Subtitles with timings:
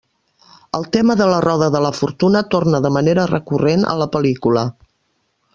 [0.77, 4.69] El tema de La roda de la fortuna torna de manera recurrent a la pel·lícula.